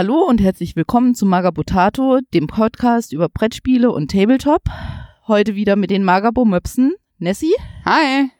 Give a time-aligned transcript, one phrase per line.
[0.00, 4.62] Hallo und herzlich willkommen zu Magabotato, dem Podcast über Brettspiele und Tabletop.
[5.26, 6.94] Heute wieder mit den Magabo-Möpsen.
[7.18, 7.56] Nessie?
[7.84, 8.30] Hi.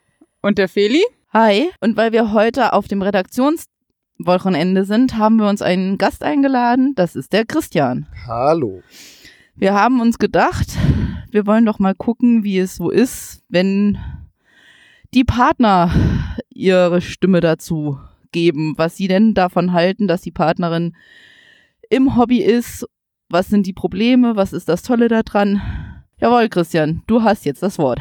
[0.41, 1.03] Und der Feli?
[1.33, 1.69] Hi.
[1.81, 6.95] Und weil wir heute auf dem Redaktionswochenende sind, haben wir uns einen Gast eingeladen.
[6.95, 8.07] Das ist der Christian.
[8.25, 8.85] Hallo.
[9.57, 10.69] Wir haben uns gedacht,
[11.33, 13.99] wir wollen doch mal gucken, wie es so ist, wenn
[15.13, 15.91] die Partner
[16.51, 17.99] ihre Stimme dazu
[18.31, 20.95] geben, was sie denn davon halten, dass die Partnerin
[21.89, 22.87] im Hobby ist.
[23.29, 24.37] Was sind die Probleme?
[24.37, 25.61] Was ist das Tolle daran?
[26.21, 28.01] Jawohl, Christian, du hast jetzt das Wort.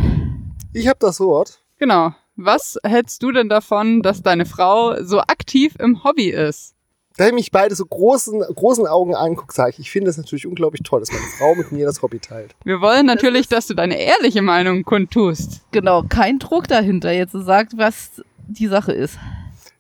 [0.73, 1.59] Ich habe das Wort.
[1.77, 2.13] Genau.
[2.35, 6.75] Was hältst du denn davon, dass deine Frau so aktiv im Hobby ist?
[7.17, 10.45] Da ich mich beide so großen, großen Augen anguckt, sage ich, ich finde es natürlich
[10.45, 12.55] unglaublich toll, dass meine Frau mit mir das Hobby teilt.
[12.63, 15.61] Wir wollen natürlich, dass du deine ehrliche Meinung kundtust.
[15.71, 19.17] Genau, kein Druck dahinter, jetzt so sagt, was die Sache ist.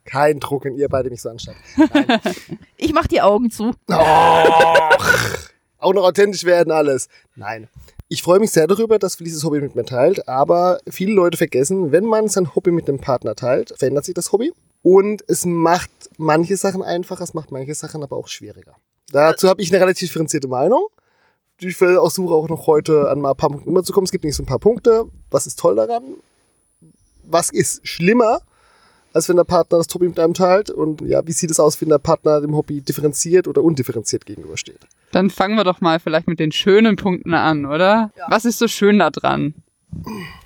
[0.07, 1.55] Kein Druck, wenn ihr beide mich so anschaut.
[2.77, 3.73] Ich mach die Augen zu.
[3.89, 4.97] Och,
[5.79, 7.09] auch noch authentisch werden alles.
[7.35, 7.67] Nein.
[8.07, 11.37] Ich freue mich sehr darüber, dass Felice das Hobby mit mir teilt, aber viele Leute
[11.37, 14.53] vergessen, wenn man sein Hobby mit dem Partner teilt, verändert sich das Hobby.
[14.81, 18.75] Und es macht manche Sachen einfacher, es macht manche Sachen aber auch schwieriger.
[19.11, 20.87] Dazu habe ich eine relativ differenzierte Meinung.
[21.59, 24.05] Ich versuche auch noch heute an mal ein paar Punkte überzukommen.
[24.05, 25.05] Es gibt nicht so ein paar Punkte.
[25.31, 26.03] Was ist toll daran?
[27.23, 28.41] Was ist schlimmer,
[29.17, 30.69] als wenn der Partner das Hobby mit einem teilt?
[30.69, 34.79] Und ja, wie sieht es aus, wenn der Partner dem Hobby differenziert oder undifferenziert gegenübersteht?
[35.11, 38.11] Dann fangen wir doch mal vielleicht mit den schönen Punkten an, oder?
[38.29, 39.55] Was ist so schön daran?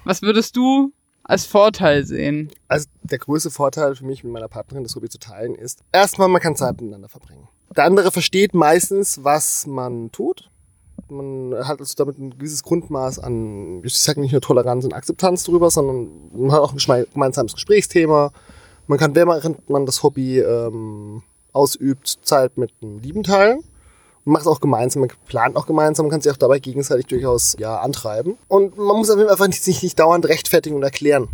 [0.05, 2.49] Was würdest du als Vorteil sehen?
[2.69, 6.29] Also der größte Vorteil für mich mit meiner Partnerin das Hobby zu teilen ist, erstmal
[6.29, 7.49] man kann Zeit miteinander verbringen.
[7.75, 10.49] Der andere versteht meistens, was man tut.
[11.09, 15.43] Man hat also damit ein gewisses Grundmaß an, ich sage nicht nur Toleranz und Akzeptanz
[15.43, 18.31] drüber, sondern man hat auch ein gemeinsames Gesprächsthema.
[18.87, 23.61] Man kann, während man das Hobby ähm, ausübt, Zeit mit einem Lieben teilen.
[24.23, 27.07] Man macht es auch gemeinsam, man plant auch gemeinsam, man kann sich auch dabei gegenseitig
[27.07, 28.37] durchaus ja, antreiben.
[28.47, 31.27] Und man muss einfach nicht, sich nicht dauernd rechtfertigen und erklären,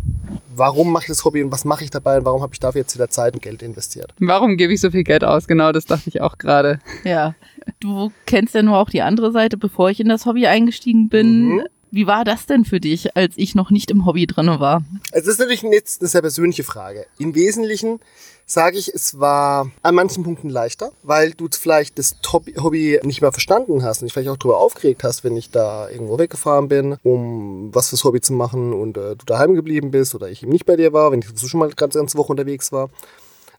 [0.56, 2.80] warum mache ich das Hobby und was mache ich dabei und warum habe ich dafür
[2.80, 4.14] jetzt wieder Zeit und Geld investiert.
[4.18, 5.46] Warum gebe ich so viel Geld aus?
[5.46, 6.80] Genau, das dachte ich auch gerade.
[7.04, 7.34] Ja.
[7.80, 11.48] Du kennst ja nur auch die andere Seite, bevor ich in das Hobby eingestiegen bin.
[11.48, 11.64] Mhm.
[11.90, 14.82] Wie war das denn für dich, als ich noch nicht im Hobby drinne war?
[15.12, 17.06] Das ist natürlich jetzt eine sehr persönliche Frage.
[17.18, 18.00] Im Wesentlichen
[18.46, 23.32] sage ich, es war an manchen Punkten leichter, weil du vielleicht das Hobby nicht mehr
[23.32, 26.96] verstanden hast und dich vielleicht auch darüber aufgeregt hast, wenn ich da irgendwo weggefahren bin,
[27.02, 30.52] um was fürs Hobby zu machen und äh, du daheim geblieben bist oder ich eben
[30.52, 32.90] nicht bei dir war, wenn ich so schon mal ganz ganze Woche unterwegs war.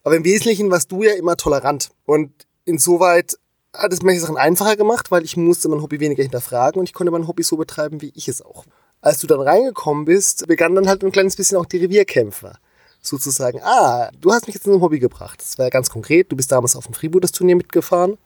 [0.04, 2.32] Aber im Wesentlichen warst du ja immer tolerant und
[2.66, 3.38] insoweit
[3.74, 6.94] hat es manche Sachen einfacher gemacht, weil ich musste mein Hobby weniger hinterfragen und ich
[6.94, 8.66] konnte mein Hobby so betreiben, wie ich es auch.
[9.02, 12.54] Als du dann reingekommen bist, begann dann halt ein kleines bisschen auch die Revierkämpfe.
[13.02, 15.40] Sozusagen, ah, du hast mich jetzt in ein Hobby gebracht.
[15.40, 16.32] Das war ja ganz konkret.
[16.32, 18.18] Du bist damals auf dem Freebooters-Turnier mitgefahren.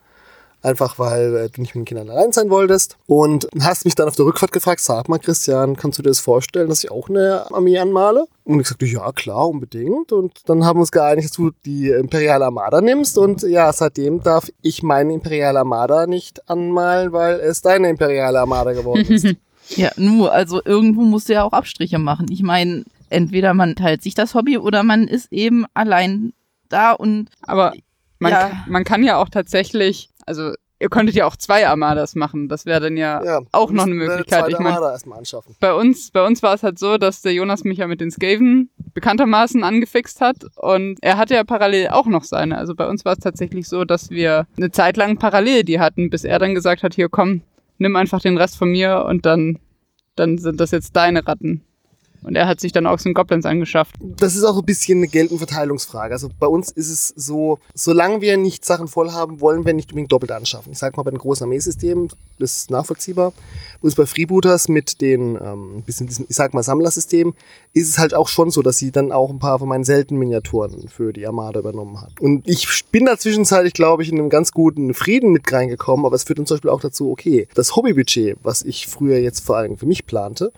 [0.63, 2.97] Einfach weil äh, du nicht mit den Kindern allein sein wolltest.
[3.05, 6.21] Und hast mich dann auf der Rückfahrt gefragt, sag mal, Christian, kannst du dir das
[6.21, 8.25] vorstellen, dass ich auch eine Armee anmale?
[8.45, 10.13] Und ich sagte, ja, klar, unbedingt.
[10.13, 13.17] Und dann haben wir uns geeinigt, dass du die Imperiale Armada nimmst.
[13.17, 18.71] Und ja, seitdem darf ich meine Imperiale Armada nicht anmalen, weil es deine Imperiale Armada
[18.71, 19.27] geworden ist.
[19.77, 22.25] Ja, nur, also irgendwo musst du ja auch Abstriche machen.
[22.29, 26.33] Ich meine, entweder man teilt sich das Hobby oder man ist eben allein
[26.69, 27.73] da und Aber
[28.23, 28.49] man, Ja.
[28.49, 32.49] kann, man kann ja auch tatsächlich, also ihr könntet ja auch zwei Armadas machen.
[32.49, 34.49] Das wäre dann ja, ja, auch noch eine Möglichkeit.
[34.49, 35.55] Ich anschaffen.
[35.59, 38.11] bei uns, bei uns war es halt so, dass der Jonas mich ja mit den
[38.11, 42.57] Skaven bekanntermaßen angefixt hat und er hatte ja parallel auch noch seine.
[42.57, 46.09] Also bei uns war es tatsächlich so, dass wir eine Zeit lang parallel die hatten,
[46.09, 47.41] bis er dann gesagt hat, hier komm,
[47.77, 49.59] nimm einfach den Rest von mir und dann,
[50.15, 51.63] dann sind das jetzt deine Ratten.
[52.23, 53.95] Und er hat sich dann auch so einen Goblins angeschafft.
[53.99, 56.13] Das ist auch ein bisschen eine Geld- und Verteilungsfrage.
[56.13, 59.91] Also bei uns ist es so, solange wir nicht Sachen voll haben, wollen wir nicht
[59.91, 60.71] unbedingt doppelt anschaffen.
[60.71, 62.09] Ich sag mal, bei den großen Armeesystemen,
[62.39, 63.33] das ist nachvollziehbar.
[63.81, 67.33] Es bei Freebooters mit den, ähm, bisschen diesem, ich sag mal, Sammlersystem,
[67.73, 70.19] ist es halt auch schon so, dass sie dann auch ein paar von meinen seltenen
[70.19, 72.19] Miniaturen für die Armada übernommen hat.
[72.21, 76.15] Und ich bin da zwischenzeitlich, glaube ich, in einem ganz guten Frieden mit reingekommen, aber
[76.15, 79.57] es führt uns zum Beispiel auch dazu, okay, das Hobbybudget, was ich früher jetzt vor
[79.57, 80.53] allem für mich plante,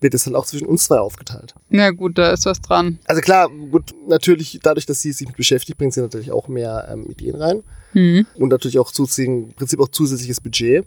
[0.00, 1.54] wird es dann auch zwischen uns zwei aufgeteilt.
[1.70, 2.98] Ja gut, da ist was dran.
[3.06, 6.88] Also klar, gut, natürlich, dadurch, dass sie sich mit beschäftigt, bringt sie natürlich auch mehr
[6.90, 7.62] ähm, Ideen rein.
[7.94, 8.26] Mhm.
[8.36, 10.84] Und natürlich auch zusätzlich, im Prinzip auch zusätzliches Budget.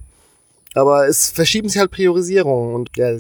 [0.74, 3.18] Aber es verschieben sich halt Priorisierungen und ja,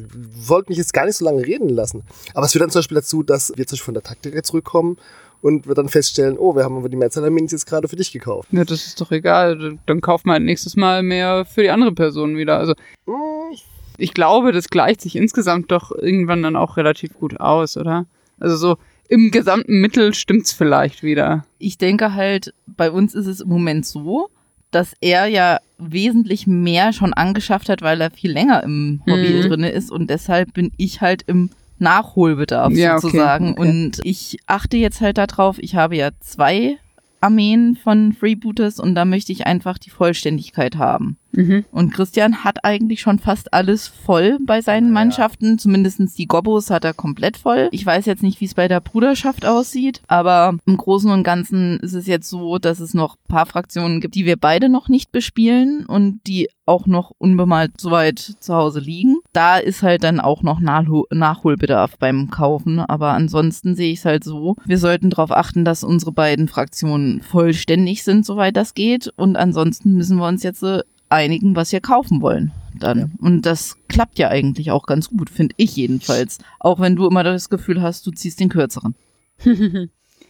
[0.48, 2.04] wollte mich jetzt gar nicht so lange reden lassen.
[2.34, 4.98] Aber es führt dann zum Beispiel dazu, dass wir zum Beispiel von der Taktik zurückkommen
[5.42, 7.98] und wir dann feststellen, oh, wir haben aber die Mehrzahl der Minis jetzt gerade für
[7.98, 8.48] dich gekauft.
[8.52, 9.78] Ja, das ist doch egal.
[9.86, 12.58] Dann kauft man halt nächstes Mal mehr für die andere Person wieder.
[12.58, 12.74] Also
[13.06, 13.58] Hm,
[13.98, 18.06] ich glaube, das gleicht sich insgesamt doch irgendwann dann auch relativ gut aus, oder?
[18.40, 18.78] Also so
[19.10, 21.46] im gesamten Mittel stimmt's vielleicht wieder.
[21.60, 24.30] ich denke halt, bei uns ist es im Moment so,
[24.72, 29.42] dass er ja wesentlich mehr schon angeschafft hat, weil er viel länger im Hobby Mhm.
[29.42, 33.52] drinne ist und deshalb bin ich halt im Nachholbedarf Ja, okay, sozusagen.
[33.52, 33.62] okay.
[33.62, 36.78] Und ich achte jetzt halt darauf, ich habe ja zwei
[37.22, 41.18] Armeen von Freebooters und da möchte ich einfach die Vollständigkeit haben.
[41.34, 41.64] Mhm.
[41.72, 44.94] Und Christian hat eigentlich schon fast alles voll bei seinen Ja.
[44.94, 45.58] Mannschaften.
[45.58, 47.70] Zumindestens die Gobos hat er komplett voll.
[47.72, 51.80] Ich weiß jetzt nicht, wie es bei der Bruderschaft aussieht, aber im Großen und Ganzen
[51.80, 54.90] ist es jetzt so, dass es noch ein paar Fraktionen gibt, die wir beide noch
[54.90, 59.18] nicht bespielen und die auch noch unbemalt soweit zu Hause liegen.
[59.34, 62.80] Da ist halt dann auch noch Nachhol Nachholbedarf beim Kaufen.
[62.80, 67.22] Aber ansonsten sehe ich es halt so, wir sollten darauf achten, dass unsere beiden Fraktionen
[67.22, 69.08] vollständig sind, soweit das geht.
[69.16, 72.52] Und ansonsten müssen wir uns jetzt äh, einigen, was wir kaufen wollen.
[72.78, 73.00] Dann.
[73.00, 73.08] Ja.
[73.20, 76.40] Und das klappt ja eigentlich auch ganz gut, finde ich jedenfalls.
[76.60, 78.96] Auch wenn du immer das Gefühl hast, du ziehst den kürzeren.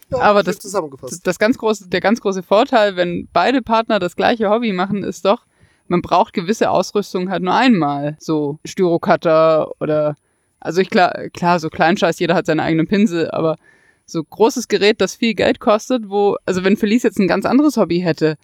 [0.10, 1.26] Ja, Aber das- zusammengefasst.
[1.26, 5.24] Das ganz große, der ganz große Vorteil, wenn beide Partner das gleiche Hobby machen, ist
[5.24, 5.46] doch,
[5.92, 8.16] man braucht gewisse Ausrüstung halt nur einmal.
[8.18, 10.16] So Styrocutter oder,
[10.60, 13.58] also ich klar, klar, so Kleinscheiß, jeder hat seine eigenen Pinsel, aber
[14.06, 17.76] so großes Gerät, das viel Geld kostet, wo, also wenn Felice jetzt ein ganz anderes
[17.76, 18.38] Hobby hätte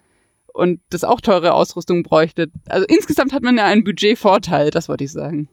[0.52, 5.04] und das auch teure Ausrüstung bräuchte, also insgesamt hat man ja einen Budgetvorteil, das wollte
[5.04, 5.48] ich sagen.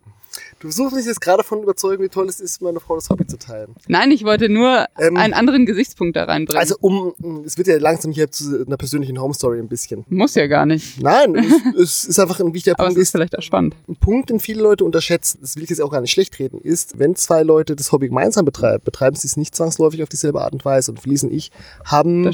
[0.65, 3.27] Du versuchst mich jetzt gerade davon überzeugen, wie toll es ist, meine Frau das Hobby
[3.27, 3.75] zu teilen.
[3.87, 6.59] Nein, ich wollte nur Ähm, einen anderen Gesichtspunkt da reinbringen.
[6.59, 7.13] Also um,
[7.45, 10.05] es wird ja langsam hier zu einer persönlichen Home Story ein bisschen.
[10.09, 10.99] Muss ja gar nicht.
[10.99, 11.35] Nein,
[11.77, 13.01] es, es ist einfach ein wichtiger Aber es Punkt.
[13.03, 13.75] ist vielleicht auch spannend.
[13.87, 16.59] Ein Punkt, den viele Leute unterschätzen, das will ich jetzt auch gar nicht schlecht reden,
[16.59, 20.41] ist, wenn zwei Leute das Hobby gemeinsam betreiben, betreiben sie es nicht zwangsläufig auf dieselbe
[20.41, 20.89] Art und Weise.
[20.89, 21.51] Und Felice und ich
[21.83, 22.31] haben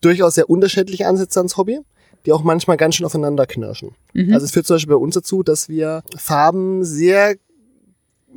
[0.00, 1.78] durchaus sehr unterschiedliche Ansätze ans Hobby,
[2.26, 3.92] die auch manchmal ganz schön aufeinander knirschen.
[4.12, 4.34] Mhm.
[4.34, 7.36] Also es führt zum Beispiel bei uns dazu, dass wir Farben sehr,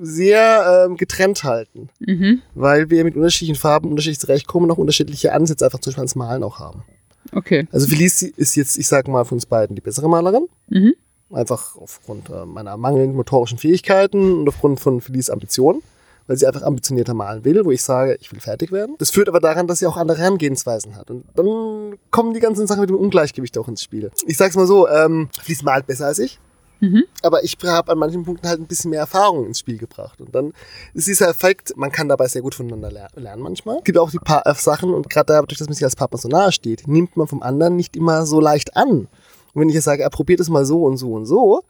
[0.01, 2.42] sehr ähm, getrennt halten, Mhm.
[2.56, 6.16] weil wir mit unterschiedlichen Farben unterschiedlich zurechtkommen und auch unterschiedliche Ansätze einfach zum Beispiel ans
[6.16, 6.84] Malen auch haben.
[7.31, 7.68] Okay.
[7.72, 10.48] Also Felice ist jetzt, ich sag mal, von uns beiden die bessere Malerin.
[10.69, 10.94] Mhm.
[11.31, 15.81] Einfach aufgrund äh, meiner mangelnden motorischen Fähigkeiten und aufgrund von Felice Ambitionen,
[16.28, 18.96] weil sie einfach ambitionierter malen will, wo ich sage, ich will fertig werden.
[19.00, 21.10] Das führt aber daran, dass sie auch andere Herangehensweisen hat.
[21.10, 24.12] Und dann kommen die ganzen Sachen mit dem Ungleichgewicht auch ins Spiel.
[24.28, 26.39] Ich sag's mal so, ähm, Felice malt besser als ich.
[26.83, 27.03] Mhm.
[27.21, 30.19] Aber ich habe an manchen Punkten halt ein bisschen mehr Erfahrung ins Spiel gebracht.
[30.19, 30.53] Und dann
[30.94, 33.77] ist dieser Effekt, man kann dabei sehr gut voneinander ler lernen manchmal.
[33.77, 36.18] Es gibt auch die paar äh, Sachen und gerade dadurch, dass man sich als Partner
[36.18, 39.07] so nahe steht, nimmt man vom anderen nicht immer so leicht an.
[39.53, 41.63] Und wenn ich jetzt sage, er probiert es mal so und so und so,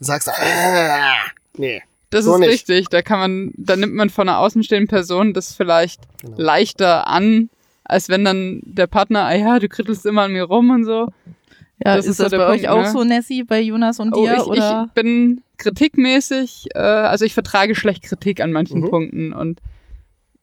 [0.00, 1.14] dann sagst du, ah,
[1.56, 1.82] nee.
[2.10, 2.50] Das So ist nicht.
[2.50, 2.88] richtig.
[2.88, 6.36] Da kann man, da nimmt man von einer außenstehenden Person das vielleicht Genau.
[6.38, 7.48] leichter an,
[7.84, 11.08] als wenn dann der Partner, ah ja, du krittelst immer an mir rum und so.
[11.84, 12.90] Ja, Das ist, ist das bei Punkt, euch auch ne?
[12.90, 14.34] so, Nessie, bei Jonas und Oh, dir?
[14.36, 14.86] ich, oder?
[14.88, 18.90] ich bin kritikmäßig, äh, also ich vertrage schlecht Kritik an manchen Mhm.
[18.90, 19.60] Punkten und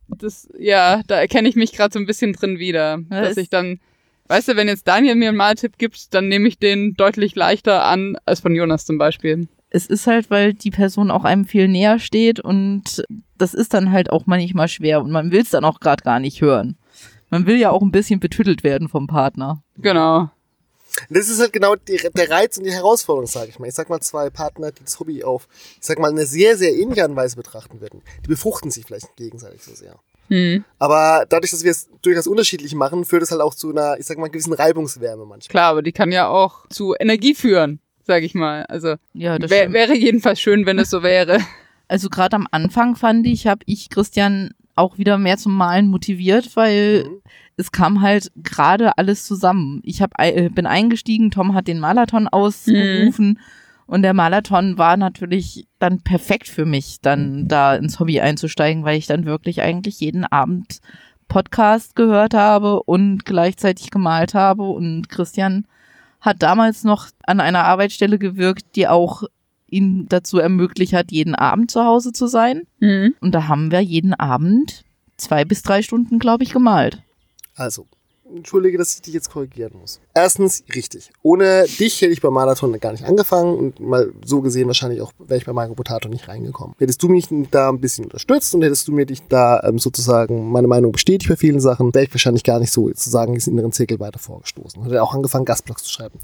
[0.08, 3.38] das, ja, da erkenne ich mich gerade so ein bisschen drin wieder, Ja, dass ist-
[3.38, 3.80] ich dann,
[4.28, 7.84] weißt du, wenn jetzt Daniel mir einen Maltipp gibt, dann nehme ich den deutlich leichter
[7.86, 9.48] an als von Jonas zum Beispiel.
[9.72, 13.04] es ist halt, weil die Person auch einem viel näher steht und
[13.38, 16.20] das ist dann halt auch manchmal schwer und man will es dann auch gerade gar
[16.22, 16.78] nicht hören.
[17.30, 19.62] Man will ja auch ein bisschen betüttelt werden vom Partner.
[19.78, 20.30] Genau.
[21.10, 23.68] Das ist halt genau die, der Reiz und die Herausforderung, sage ich mal.
[23.68, 25.48] Ich sag mal, zwei Partner, die das Hobby auf,
[25.80, 28.86] ich sag mal, eine sehr, sehr ähnliche Art und Weise betrachten würden, die befruchten sich
[28.86, 29.96] vielleicht gegenseitig so sehr.
[30.30, 30.64] Hm.
[30.80, 34.06] Aber dadurch, dass wir es durchaus unterschiedlich machen, führt es halt auch zu einer, ich
[34.06, 35.52] sag mal, gewissen Reibungswärme manchmal.
[35.52, 38.64] Klar, aber die kann ja auch zu Energie führen, sag ich mal.
[38.66, 39.74] Also Ja, das wär, stimmt.
[39.76, 41.40] wäre jedenfalls schön, wenn es so wäre.
[41.88, 46.56] Also gerade am Anfang fand ich, habe ich Christian auch wieder mehr zum Malen motiviert,
[46.56, 47.22] weil Mhm.
[47.58, 49.82] es kam halt gerade alles zusammen.
[49.84, 53.40] Ich hab, äh, bin eingestiegen, Tom hat den Marathon ausgerufen
[53.88, 58.98] und der Marathon war natürlich dann perfekt für mich, dann da ins Hobby einzusteigen, weil
[58.98, 60.80] ich dann wirklich eigentlich jeden Abend
[61.28, 65.66] Podcast gehört habe und gleichzeitig gemalt habe und Christian
[66.22, 69.24] hat damals noch an einer Arbeitsstelle gewirkt, die auch
[69.68, 72.68] ihn dazu ermöglicht hat, jeden Abend zu Hause zu sein.
[72.80, 73.16] Mhm.
[73.20, 74.84] Und da haben wir jeden Abend
[75.18, 77.02] zwei bis drei Stunden, glaube ich, gemalt.
[77.56, 77.86] Also,
[78.34, 80.00] entschuldige, dass ich dich jetzt korrigieren muss.
[80.14, 81.12] Erstens, richtig.
[81.22, 85.12] Ohne dich hätte ich beim Marathon gar nicht angefangen und mal so gesehen wahrscheinlich auch
[85.20, 86.76] wäre ich bei Mario Potato nicht reingekommen.
[86.80, 90.52] Hättest du mich da ein bisschen unterstützt und hättest du mir dich da ähm, sozusagen
[90.52, 93.72] meine Meinung bestätigt bei vielen Sachen, wäre ich wahrscheinlich gar nicht so sozusagen diesen inneren
[93.72, 94.84] Zirkel weiter vorgestoßen.
[94.84, 96.20] Hätte auch angefangen, Gastblogs zu schreiben.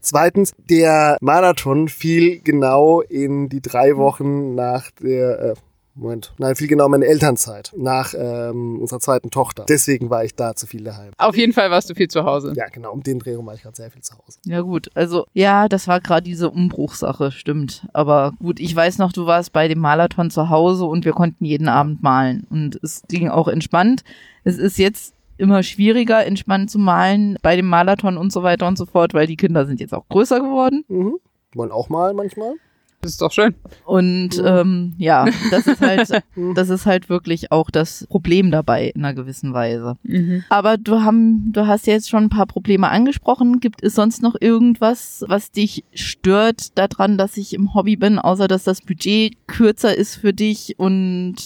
[0.00, 5.54] Zweitens, der Marathon fiel genau in die drei Wochen nach der, äh,
[5.98, 9.66] Moment, nein, fiel genau meine Elternzeit, nach ähm, unserer zweiten Tochter.
[9.68, 11.10] Deswegen war ich da zu viel daheim.
[11.18, 12.52] Auf jeden Fall warst du viel zu Hause.
[12.54, 14.38] Ja, genau, um den Dreh rum war ich gerade sehr viel zu Hause.
[14.44, 17.88] Ja gut, also ja, das war gerade diese Umbruchsache, stimmt.
[17.92, 21.44] Aber gut, ich weiß noch, du warst bei dem Marathon zu Hause und wir konnten
[21.44, 22.46] jeden Abend malen.
[22.48, 24.04] Und es ging auch entspannt.
[24.44, 28.76] Es ist jetzt immer schwieriger, entspannt zu malen bei dem Marathon und so weiter und
[28.76, 30.84] so fort, weil die Kinder sind jetzt auch größer geworden.
[30.88, 31.16] Mhm.
[31.54, 32.54] Wollen auch mal manchmal.
[33.00, 33.54] Das ist doch schön.
[33.84, 36.10] Und ähm, ja, das ist halt,
[36.54, 39.96] das ist halt wirklich auch das Problem dabei in einer gewissen Weise.
[40.02, 40.42] Mhm.
[40.48, 43.60] Aber du haben, du hast jetzt schon ein paar Probleme angesprochen.
[43.60, 48.48] Gibt es sonst noch irgendwas, was dich stört daran, dass ich im Hobby bin, außer
[48.48, 51.36] dass das Budget kürzer ist für dich und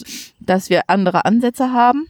[0.41, 2.07] dass wir andere Ansätze haben?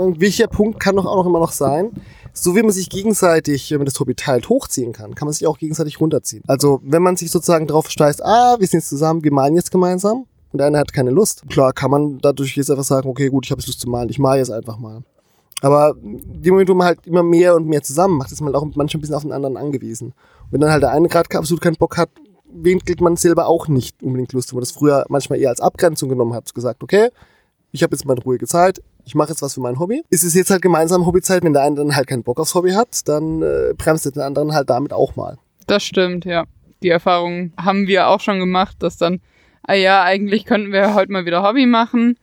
[0.00, 1.92] Ein wichtiger Punkt kann doch auch noch immer noch sein,
[2.32, 5.46] so wie man sich gegenseitig, wenn man das Hobby teilt, hochziehen kann, kann man sich
[5.46, 6.42] auch gegenseitig runterziehen.
[6.46, 9.70] Also wenn man sich sozusagen darauf steißt, ah, wir sind jetzt zusammen, wir malen jetzt
[9.70, 11.42] gemeinsam und einer hat keine Lust.
[11.48, 14.08] Klar, kann man dadurch jetzt einfach sagen, okay, gut, ich habe jetzt Lust zu malen,
[14.08, 15.02] ich male jetzt einfach mal.
[15.60, 18.62] Aber die Moment, wo man halt immer mehr und mehr zusammen macht, ist man auch
[18.62, 20.08] manchmal ein bisschen auf den anderen angewiesen.
[20.08, 22.10] Und wenn dann halt der eine gerade absolut keinen Bock hat,
[22.50, 26.08] winkelt man selber auch nicht unbedingt Lust, wo man das früher manchmal eher als Abgrenzung
[26.08, 27.10] genommen hat, gesagt, okay,
[27.72, 30.02] ich habe jetzt meine ruhige Zeit, ich mache jetzt was für mein Hobby.
[30.10, 32.72] Ist es jetzt halt gemeinsam Hobbyzeit, wenn der eine dann halt keinen Bock aufs Hobby
[32.72, 35.38] hat, dann äh, bremst der den anderen halt damit auch mal.
[35.66, 36.44] Das stimmt, ja.
[36.82, 39.20] Die Erfahrung haben wir auch schon gemacht, dass dann,
[39.62, 42.16] ah ja, eigentlich könnten wir heute mal wieder Hobby machen.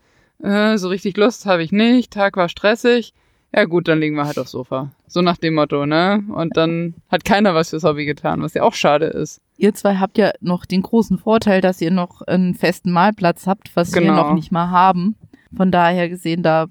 [0.44, 3.14] Äh, so richtig Lust habe ich nicht, Tag war stressig.
[3.56, 4.92] Ja gut, dann liegen wir halt aufs Sofa.
[5.08, 6.24] So nach dem Motto, ne?
[6.36, 9.40] Und dann hat keiner was fürs Hobby getan, was ja auch schade ist.
[9.58, 13.74] Ihr zwei habt ja noch den großen Vorteil, dass ihr noch einen festen Malplatz habt,
[13.76, 14.16] was wir Genau.
[14.16, 15.16] noch nicht mal haben.
[15.56, 16.68] Von daher gesehen, da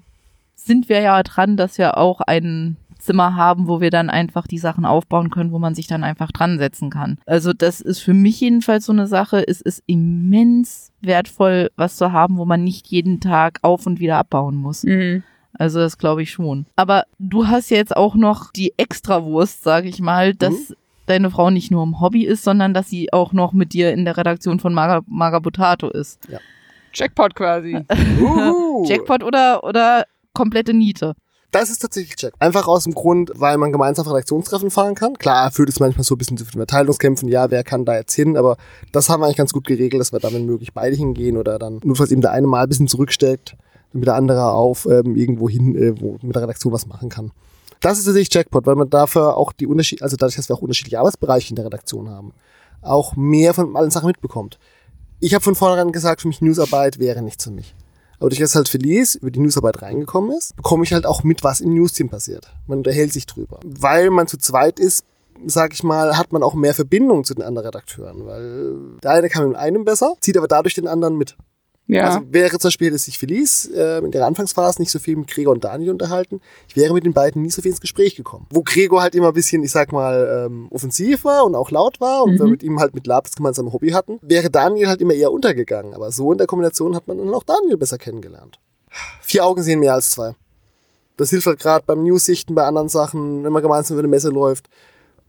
[0.55, 4.57] sind wir ja dran, dass wir auch ein Zimmer haben, wo wir dann einfach die
[4.57, 7.19] Sachen aufbauen können, wo man sich dann einfach dran setzen kann.
[7.25, 9.47] Also das ist für mich jedenfalls so eine Sache.
[9.47, 14.17] Es ist immens wertvoll, was zu haben, wo man nicht jeden Tag auf und wieder
[14.17, 14.83] abbauen muss.
[14.83, 15.23] Mhm.
[15.53, 16.65] Also das glaube ich schon.
[16.75, 20.75] Aber du hast ja jetzt auch noch die Extrawurst, sage ich mal, dass
[21.05, 24.05] deine Frau nicht nur im Hobby ist, sondern dass sie auch noch mit dir in
[24.05, 26.19] der Redaktion von Maga, Maga Potato ist.
[26.95, 27.77] Jackpot quasi.
[28.85, 31.13] Jackpot oder, oder komplette Niete.
[31.51, 32.33] Das ist tatsächlich Jack.
[32.39, 35.13] Einfach aus dem Grund, weil man gemeinsam Redaktionstreffen fahren kann.
[35.13, 37.29] Klar, führt es manchmal so ein bisschen zu Verteilungskämpfen.
[37.29, 38.35] Ja, wer kann da jetzt hin?
[38.35, 38.57] Aber
[38.91, 41.57] das haben wir eigentlich ganz gut geregelt, dass wir da, wenn möglich, beide hingehen oder
[41.57, 43.55] dann, nur falls eben der eine mal ein bisschen zurücksteckt,
[43.93, 47.31] damit der andere auf ähm, irgendwo hin, äh, wo mit der Redaktion was machen kann.
[47.79, 50.61] Das ist tatsächlich Jackpot, weil man dafür auch die Unterschied, also dadurch, dass wir auch
[50.61, 52.33] unterschiedliche Arbeitsbereiche in der Redaktion haben,
[52.81, 54.59] auch mehr von allen Sachen mitbekommt.
[55.25, 57.73] Ich habe von vornherein gesagt, für mich Newsarbeit wäre nichts für mich.
[58.19, 61.43] Aber durch das halt Felice über die Newsarbeit reingekommen ist, bekomme ich halt auch mit,
[61.43, 62.53] was im Newsteam passiert.
[62.67, 63.59] Man unterhält sich drüber.
[63.65, 65.03] Weil man zu zweit ist,
[65.47, 69.29] sag ich mal, hat man auch mehr Verbindung zu den anderen Redakteuren, weil der eine
[69.29, 71.35] kann mit einem besser, zieht aber dadurch den anderen mit.
[71.87, 72.05] Ja.
[72.05, 75.27] Also wäre zum Beispiel, dass sich Felice äh, in der Anfangsphase nicht so viel mit
[75.27, 78.47] Gregor und Daniel unterhalten, ich wäre mit den beiden nie so viel ins Gespräch gekommen.
[78.49, 82.01] Wo Gregor halt immer ein bisschen, ich sag mal, ähm, offensiv war und auch laut
[82.01, 85.01] war und wir mit ihm halt mit Lab das gemeinsame Hobby hatten, wäre Daniel halt
[85.01, 85.93] immer eher untergegangen.
[85.93, 88.59] Aber so in der Kombination hat man dann auch Daniel besser kennengelernt.
[89.21, 90.35] Vier Augen sehen mehr als zwei.
[91.17, 94.29] Das hilft halt gerade beim News-Sichten, bei anderen Sachen, wenn man gemeinsam über eine Messe
[94.29, 94.69] läuft.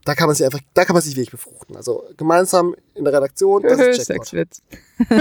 [0.07, 1.77] Da kann man sich einfach, da kann man sich wirklich befruchten.
[1.77, 4.07] Also gemeinsam in der Redaktion, das ist.
[4.07, 4.63] Sexwitz.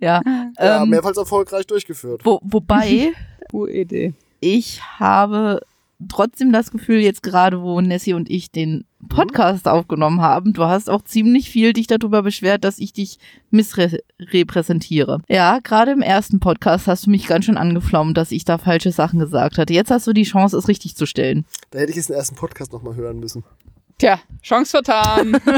[0.00, 0.20] Ja.
[0.58, 2.20] Ja, ähm, mehrfach erfolgreich durchgeführt.
[2.22, 3.14] wo, wobei
[3.54, 4.12] UED.
[4.38, 5.62] ich habe
[6.08, 10.90] trotzdem das Gefühl, jetzt gerade, wo Nessie und ich den Podcast aufgenommen haben, du hast
[10.90, 13.18] auch ziemlich viel dich darüber beschwert, dass ich dich
[13.50, 15.20] missrepräsentiere.
[15.28, 18.92] Ja, gerade im ersten Podcast hast du mich ganz schön angeflaumt, dass ich da falsche
[18.92, 19.72] Sachen gesagt hatte.
[19.72, 21.44] Jetzt hast du die Chance, es richtig zu stellen.
[21.70, 23.44] Da hätte ich jetzt den ersten Podcast nochmal hören müssen.
[23.98, 25.40] Tja, Chance vertan.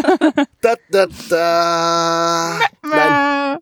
[0.63, 2.61] Da, da, da.
[2.83, 3.59] Nein.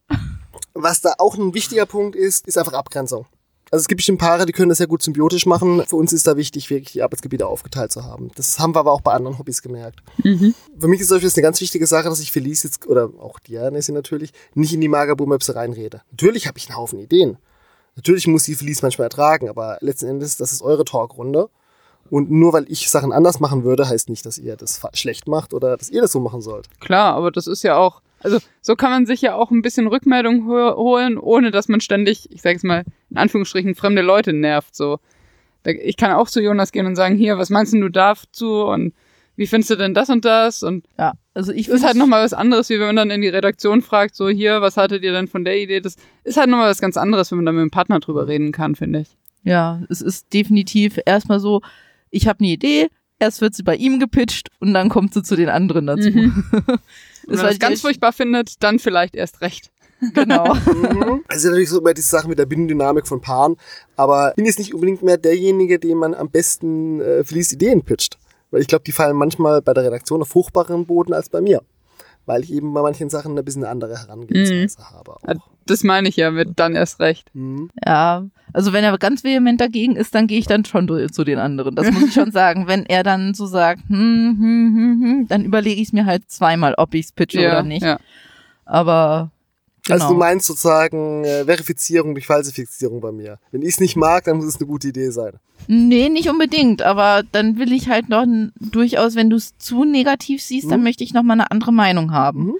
[0.74, 3.26] Was da auch ein wichtiger Punkt ist, ist einfach Abgrenzung.
[3.70, 5.82] Also es gibt bestimmt Paare, die können das sehr gut symbiotisch machen.
[5.86, 8.30] Für uns ist da wichtig, wirklich die Arbeitsgebiete aufgeteilt zu haben.
[8.34, 10.00] Das haben wir aber auch bei anderen Hobbys gemerkt.
[10.78, 13.80] Für mich ist Beispiel eine ganz wichtige Sache, dass ich Felice jetzt, oder auch Diane
[13.88, 16.02] natürlich, nicht in die Magaboom-Möpse reinrede.
[16.10, 17.36] Natürlich habe ich einen Haufen Ideen.
[17.96, 21.50] Natürlich muss die Felice manchmal ertragen, aber letzten Endes, das ist eure Talkrunde.
[22.10, 25.52] Und nur weil ich Sachen anders machen würde, heißt nicht, dass ihr das schlecht macht
[25.52, 26.68] oder dass ihr das so machen sollt.
[26.80, 29.86] Klar, aber das ist ja auch, also so kann man sich ja auch ein bisschen
[29.86, 34.32] Rückmeldung ho holen, ohne dass man ständig, ich sage jetzt mal, in Anführungsstrichen, fremde Leute
[34.32, 34.74] nervt.
[34.74, 34.98] So,
[35.64, 38.92] ich kann auch zu Jonas gehen und sagen, hier, was meinst denn du dazu und
[39.36, 40.64] wie findest du denn das und das?
[40.64, 43.28] Und Ja, also ich ist halt nochmal was anderes, wie wenn man dann in die
[43.28, 45.80] Redaktion fragt, so hier, was hattet ihr denn von der Idee?
[45.80, 48.50] Das ist halt nochmal was ganz anderes, wenn man dann mit dem Partner drüber reden
[48.50, 49.16] kann, finde ich.
[49.44, 51.62] Ja, es ist definitiv erstmal so,
[52.10, 52.88] ich habe eine Idee,
[53.20, 56.10] erst wird sie bei ihm gepitcht und dann kommt sie zu den anderen dazu.
[56.10, 56.44] Mhm.
[57.28, 59.70] Wenn Das man war das ganz die- furchtbar findet, dann vielleicht erst recht.
[60.14, 60.54] Genau.
[61.28, 63.56] Es ist natürlich so immer diese Sache mit der Binnendynamik von Paaren,
[63.96, 67.82] aber ich bin jetzt nicht unbedingt mehr derjenige, dem man am besten äh, Felice Ideen
[67.82, 68.16] pitcht.
[68.52, 71.62] Weil ich glaube, die fallen manchmal bei der Redaktion auf fruchtbareren Boden als bei mir.
[72.28, 74.96] Weil ich eben bei manchen Sachen ein bisschen andere Herangehensweise Mhm.
[74.96, 75.10] habe.
[75.16, 75.48] Auch.
[75.66, 77.28] Das meine ich ja mit dann erst recht.
[77.34, 77.70] Mhm.
[77.84, 81.38] Ja, also wenn er ganz vehement dagegen ist, dann gehe ich dann schon zu den
[81.38, 81.74] anderen.
[81.74, 82.66] Das muss ich schon sagen.
[82.68, 86.30] Wenn er dann so sagt, hm, hm, hm, hm, dann überlege ich es mir halt
[86.30, 87.82] zweimal, ob ich es pitche Ja, oder nicht.
[87.84, 87.98] ja.
[88.64, 89.30] Aber
[89.88, 90.02] genau.
[90.04, 93.38] Also du meinst sozusagen äh, Verifizierung durch Falsifizierung bei mir.
[93.50, 95.32] Wenn ich es nicht mag, dann muss es eine gute Idee sein.
[95.66, 98.24] Nee, nicht unbedingt, aber dann will ich halt noch
[98.60, 100.84] durchaus, wenn du es zu negativ siehst, dann Mhm.
[100.84, 102.44] möchte ich noch mal eine andere Meinung haben.
[102.46, 102.54] Mhm.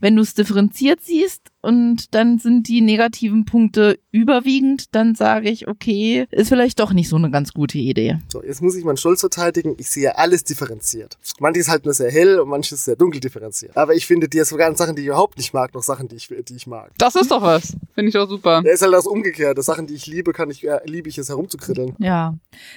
[0.00, 5.68] Wenn du es differenziert siehst und dann sind die negativen Punkte überwiegend, dann sage ich,
[5.68, 8.18] okay, ist vielleicht doch nicht so eine ganz gute Idee.
[8.28, 9.74] So, jetzt muss ich meinen Stolz verteidigen.
[9.78, 11.18] Ich sehe alles differenziert.
[11.40, 13.76] Manches ist halt nur sehr hell und manches sehr dunkel differenziert.
[13.76, 16.16] Aber ich finde dir sogar an Sachen, die ich überhaupt nicht mag, noch Sachen, die
[16.16, 16.92] ich, die ich mag.
[16.98, 17.76] Das ist doch was.
[17.94, 18.62] Finde ich doch super.
[18.62, 19.62] Da ist halt das Umgekehrte.
[19.62, 21.94] Sachen, die ich liebe, kann ich, äh, liebe ich es herumzukritteln.
[21.98, 22.34] Ja,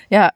[0.09, 0.31] ja.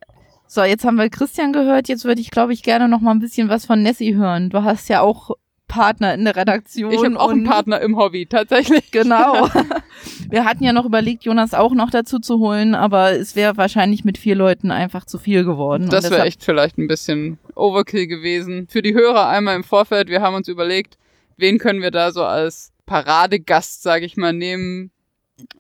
[0.48, 1.88] So, jetzt haben wir Christian gehört.
[1.88, 4.52] Jetzt würde ich, glaube ich, gerne noch mal ein bisschen was von Nessie hören.
[4.52, 5.32] Du hast ja auch
[5.68, 6.92] Partner in der Redaktion.
[6.92, 8.92] Ich habe auch einen Partner im Hobby, tatsächlich.
[8.92, 9.50] Genau.
[10.30, 14.04] Wir hatten ja noch überlegt, Jonas auch noch dazu zu holen, aber es wäre wahrscheinlich
[14.04, 15.90] mit vier Leuten einfach zu viel geworden.
[15.90, 18.68] Das wäre echt vielleicht ein bisschen Overkill gewesen.
[18.70, 20.98] Für die Hörer einmal im Vorfeld, wir haben uns überlegt,
[21.38, 24.92] wen können wir da so als Paradegast, sage ich mal, nehmen.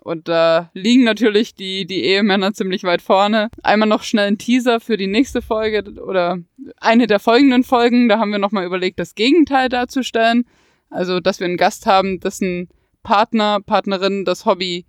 [0.03, 3.49] Und da liegen natürlich die, die Ehemänner ziemlich weit vorne.
[3.63, 6.37] Einmal noch schnell ein Teaser für die nächste Folge oder
[6.79, 8.07] eine der folgenden Folgen.
[8.07, 10.45] Da haben wir nochmal überlegt, das Gegenteil darzustellen.
[10.89, 12.69] Also, dass wir einen Gast haben, dessen
[13.03, 14.85] Partner, Partnerin das Hobby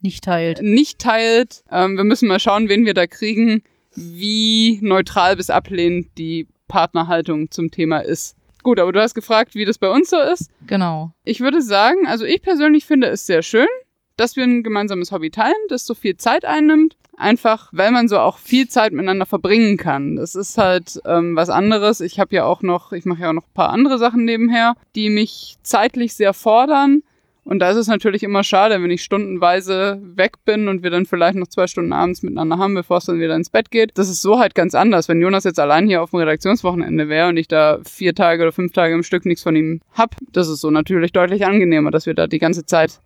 [0.00, 0.60] nicht teilt.
[0.62, 1.64] nicht teilt.
[1.70, 3.62] Ähm, wir müssen mal schauen, wen wir da kriegen,
[3.94, 8.36] wie neutral bis ablehnend die Partnerhaltung zum Thema ist.
[8.62, 10.50] Gut, aber du hast gefragt, wie das bei uns so ist.
[10.66, 11.12] Genau.
[11.24, 13.68] Ich würde sagen, also ich persönlich finde es sehr schön,
[14.16, 16.96] dass wir ein gemeinsames Hobby teilen, das so viel Zeit einnimmt.
[17.18, 20.16] Einfach, weil man so auch viel Zeit miteinander verbringen kann.
[20.16, 22.02] Das ist halt ähm, was anderes.
[22.02, 24.74] Ich habe ja auch noch, ich mache ja auch noch ein paar andere Sachen nebenher,
[24.94, 27.02] die mich zeitlich sehr fordern.
[27.46, 31.06] Und da ist es natürlich immer schade, wenn ich stundenweise weg bin und wir dann
[31.06, 33.92] vielleicht noch zwei Stunden abends miteinander haben, bevor es dann wieder ins Bett geht.
[33.94, 35.08] Das ist so halt ganz anders.
[35.08, 38.50] Wenn Jonas jetzt allein hier auf dem Redaktionswochenende wäre und ich da vier Tage oder
[38.50, 42.06] fünf Tage im Stück nichts von ihm hab, das ist so natürlich deutlich angenehmer, dass
[42.06, 42.98] wir da die ganze Zeit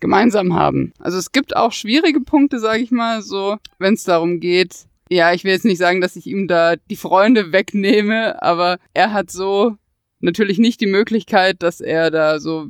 [0.00, 0.92] gemeinsam haben.
[0.98, 4.86] Also es gibt auch schwierige Punkte, sage ich mal, so, wenn es darum geht.
[5.08, 9.12] Ja, ich will jetzt nicht sagen, dass ich ihm da die Freunde wegnehme, aber er
[9.12, 9.76] hat so
[10.20, 12.66] natürlich nicht die Möglichkeit, dass er da so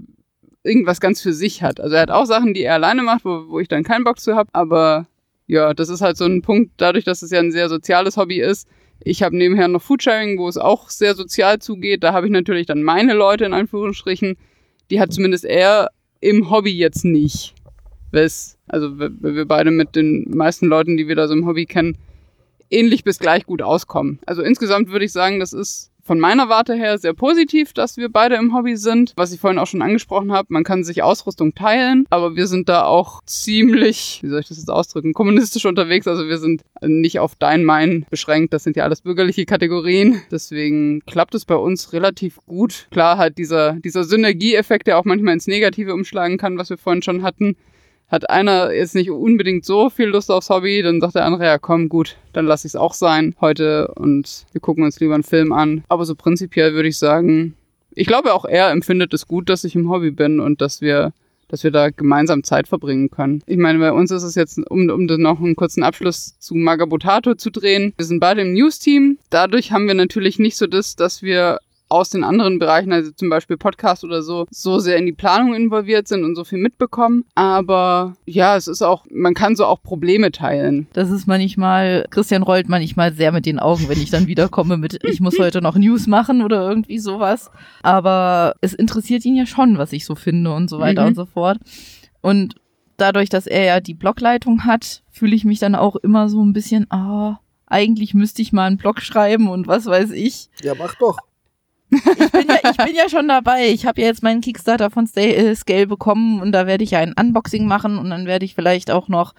[0.63, 1.81] irgendwas ganz für sich hat.
[1.81, 4.21] Also er hat auch Sachen, die er alleine macht, wo, wo ich dann keinen Bock
[4.21, 5.07] zu habe, aber
[5.47, 8.41] ja, das ist halt so ein Punkt, dadurch, dass es ja ein sehr soziales Hobby
[8.41, 8.69] ist.
[9.01, 12.03] Ich habe nebenher noch Foodsharing, wo es auch sehr sozial zugeht.
[12.03, 14.37] Da habe ich natürlich dann meine Leute in Anführungsstrichen.
[14.91, 17.55] Die hat zumindest er im Hobby jetzt nicht.
[18.13, 21.67] Wes, also weil wir beide mit den meisten Leuten, die wir da so im Hobby
[21.67, 21.99] kennen,
[22.71, 24.19] ähnlich bis gleich gut auskommen.
[24.27, 28.09] Also insgesamt würde ich sagen, das ist von meiner Warte her sehr positiv, dass wir
[28.09, 29.13] beide im Hobby sind.
[29.17, 32.69] Was ich vorhin auch schon angesprochen habe, man kann sich Ausrüstung teilen, aber wir sind
[32.69, 36.07] da auch ziemlich, wie soll ich das jetzt ausdrücken, kommunistisch unterwegs.
[36.07, 38.55] Also wir sind nicht auf dein, mein beschränkt.
[38.55, 40.23] Das sind ja alles bürgerliche Kategorien.
[40.31, 42.87] Deswegen klappt es bei uns relativ gut.
[42.91, 47.03] Klar halt dieser, dieser Synergieeffekt, der auch manchmal ins Negative umschlagen kann, was wir vorhin
[47.03, 47.57] schon hatten
[48.09, 51.59] hat einer jetzt nicht unbedingt so viel Lust aufs Hobby, dann sagt der andere, ja
[51.59, 55.23] komm, gut, dann lass ich es auch sein heute und wir gucken uns lieber einen
[55.23, 55.85] Film an.
[55.89, 57.55] Aber so prinzipiell würde ich sagen,
[57.91, 61.13] ich glaube auch er empfindet es gut, dass ich im Hobby bin und dass wir
[61.49, 63.43] dass wir da gemeinsam Zeit verbringen können.
[63.47, 67.35] Ich meine, bei uns ist es jetzt, um, um noch einen kurzen Abschluss zu Magabotato
[67.35, 69.19] zu drehen, wir sind beide im News-Team.
[69.31, 73.29] Dadurch haben wir natürlich nicht so das, dass wir aus den anderen Bereichen, also zum
[73.31, 77.25] Beispiel Podcast oder so, so sehr in die Planung involviert sind und so viel mitbekommen.
[77.37, 80.89] Aber ja, es ist auch, man kann so auch Probleme teilen.
[80.95, 84.99] Das ist manchmal, Christian rollt manchmal sehr mit den Augen, wenn ich dann wiederkomme mit,
[85.05, 87.51] ich muss heute noch News machen oder irgendwie sowas.
[87.83, 91.09] Aber es interessiert ihn ja schon, was ich so finde und so weiter Mhm.
[91.09, 91.59] und so fort.
[92.21, 92.57] Und
[92.97, 96.53] dadurch, dass er ja die Blogleitung hat, fühle ich mich dann auch immer so ein
[96.53, 100.49] bisschen, ah, eigentlich müsste ich mal einen Blog schreiben und was weiß ich.
[100.63, 101.19] Ja, mach doch.
[101.91, 103.69] Ich bin ja, ich bin ja schon dabei.
[103.69, 106.99] Ich habe ja jetzt meinen Kickstarter von äh, Scale bekommen und da werde ich ja
[106.99, 109.35] ein Unboxing machen und dann werde ich vielleicht auch noch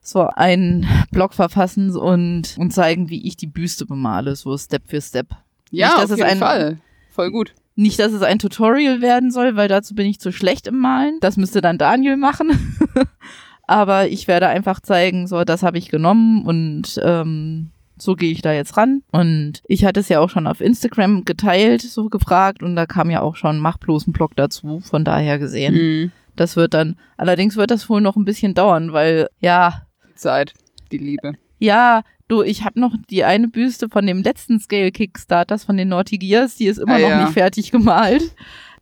[0.00, 5.00] so einen Blog verfassen und, und zeigen, wie ich die Büste bemale, so Step für
[5.02, 5.28] Step.
[5.70, 6.78] Ja, Nicht, auf jeden ein- Fall.
[7.10, 7.54] Voll gut.
[7.76, 11.18] Nicht, dass es ein Tutorial werden soll, weil dazu bin ich zu schlecht im Malen.
[11.20, 12.76] Das müsste dann Daniel machen.
[13.66, 18.42] Aber ich werde einfach zeigen, so, das habe ich genommen und ähm, so gehe ich
[18.42, 19.02] da jetzt ran.
[19.12, 22.62] Und ich hatte es ja auch schon auf Instagram geteilt, so gefragt.
[22.62, 25.74] Und da kam ja auch schon, mach bloß einen Blog dazu, von daher gesehen.
[25.74, 26.12] Mhm.
[26.36, 30.54] Das wird dann, allerdings wird das wohl noch ein bisschen dauern, weil, ja, Die Zeit,
[30.90, 31.34] die Liebe.
[31.58, 35.88] ja, du, ich habe noch die eine Büste von dem letzten Scale Kickstarters von den
[35.88, 37.20] Naughty Gears, die ist immer Ah, noch ja.
[37.24, 38.34] nicht fertig gemalt.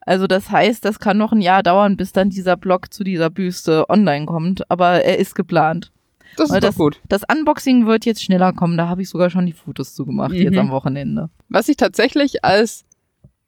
[0.02, 3.28] Also das heißt, das kann noch ein Jahr dauern, bis dann dieser Blog zu dieser
[3.30, 5.90] Büste online kommt, aber er ist geplant.
[6.36, 7.00] Das ist doch gut.
[7.08, 10.36] Das Unboxing wird jetzt schneller kommen, da habe ich sogar schon die Fotos zugemacht, Mhm.
[10.42, 11.30] jetzt am Wochenende.
[11.48, 12.84] Was ich tatsächlich als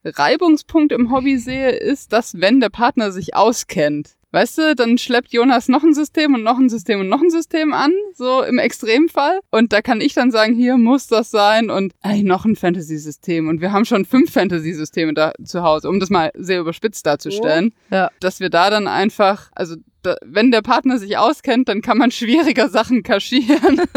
[0.04, 5.32] Reibungspunkt im Hobby sehe, ist, dass wenn der Partner sich auskennt, weißt du, dann schleppt
[5.32, 8.58] Jonas noch ein System und noch ein System und noch ein System an, so im
[8.58, 9.40] Extremfall.
[9.50, 13.48] Und da kann ich dann sagen, hier muss das sein und ey, noch ein Fantasy-System.
[13.48, 17.74] Und wir haben schon fünf Fantasy-Systeme da zu Hause, um das mal sehr überspitzt darzustellen.
[17.90, 18.10] Ja.
[18.20, 19.76] Dass wir da dann einfach, also
[20.22, 23.80] wenn der Partner sich auskennt, dann kann man schwieriger Sachen kaschieren.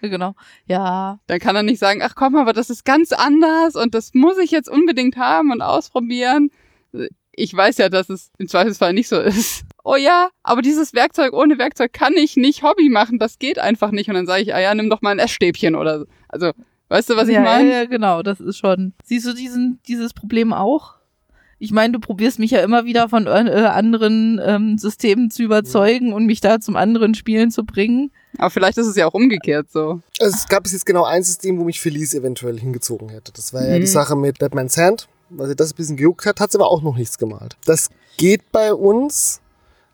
[0.00, 0.34] Genau.
[0.66, 4.14] Ja, Dann kann er nicht sagen, ach komm, aber das ist ganz anders und das
[4.14, 6.50] muss ich jetzt unbedingt haben und ausprobieren.
[7.32, 9.64] Ich weiß ja, dass es im Zweifelsfall nicht so ist.
[9.84, 13.92] Oh ja, aber dieses Werkzeug ohne Werkzeug kann ich nicht Hobby machen, das geht einfach
[13.92, 14.08] nicht.
[14.08, 16.06] Und dann sage ich, ah ja, nimm doch mal ein Essstäbchen oder so.
[16.28, 16.52] Also,
[16.88, 17.70] weißt du, was ich ja, meine?
[17.70, 18.94] Ja, ja, genau, das ist schon.
[19.04, 20.99] Siehst du diesen, dieses Problem auch?
[21.62, 26.12] Ich meine, du probierst mich ja immer wieder von äh, anderen ähm, Systemen zu überzeugen
[26.14, 28.10] und mich da zum anderen Spielen zu bringen.
[28.38, 30.00] Aber vielleicht ist es ja auch umgekehrt so.
[30.18, 33.30] Also es gab bis jetzt genau ein System, wo mich Felice eventuell hingezogen hätte.
[33.32, 33.80] Das war ja Mhm.
[33.82, 35.06] die Sache mit Batman's Hand.
[35.32, 37.56] Weil sie das ein bisschen gejuckt hat, hat sie aber auch noch nichts gemalt.
[37.64, 39.40] Das geht bei uns,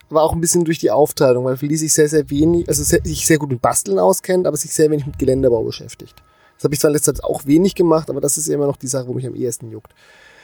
[0.09, 3.01] aber auch ein bisschen durch die Aufteilung, weil Felice sich sehr, sehr wenig, also sehr,
[3.03, 6.15] sich sehr gut mit Basteln auskennt, aber sich sehr wenig mit Geländebau beschäftigt.
[6.55, 8.77] Das habe ich zwar in letzter Zeit auch wenig gemacht, aber das ist immer noch
[8.77, 9.93] die Sache, wo mich am ehesten juckt.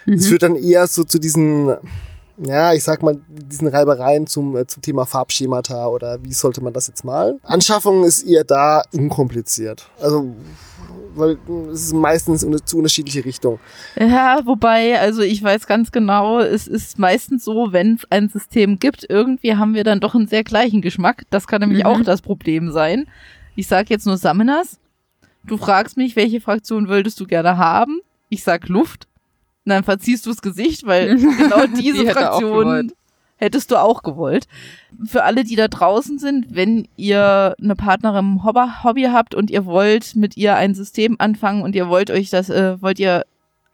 [0.06, 1.74] Es führt dann eher so zu diesen,
[2.38, 6.74] ja, ich sag mal, diesen Reibereien zum, äh, zum Thema Farbschemata oder wie sollte man
[6.74, 7.40] das jetzt malen.
[7.44, 9.90] Anschaffung ist eher da unkompliziert.
[10.02, 10.36] Also,
[11.16, 11.38] weil
[11.72, 13.60] es ist meistens zu unterschiedliche Richtungen.
[14.00, 18.80] Ja, wobei, also ich weiß ganz genau, es ist meistens so, wenn es ein System
[18.80, 21.24] gibt, irgendwie haben wir dann doch einen sehr gleichen Geschmack.
[21.30, 21.86] Das kann nämlich Mhm.
[21.86, 23.06] auch das Problem sein.
[23.56, 24.80] Ich sag jetzt nur Summoners.
[25.46, 28.00] Du fragst mich, welche Fraktion würdest du gerne haben?
[28.30, 29.08] Ich sag Luft.
[29.66, 32.92] Und dann verziehst du das Gesicht, weil genau diese Die Fraktion
[33.38, 34.48] hättest du auch gewollt.
[35.06, 39.52] Für alle, die da draußen sind, wenn ihr eine Partnerin im Hobby- Hobby habt und
[39.52, 43.26] ihr wollt mit ihr ein System anfangen und ihr wollt euch das, äh, wollt ihr